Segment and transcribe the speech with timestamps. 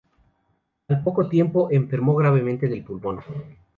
[0.87, 3.19] Al poco tiempo, enfermó gravemente del pulmón.